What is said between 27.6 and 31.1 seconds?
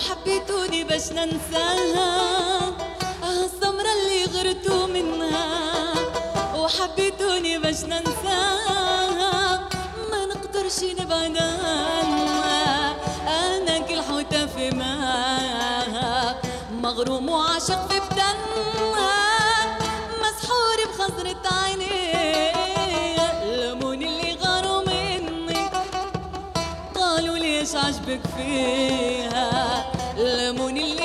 عجبك فيها؟ لموني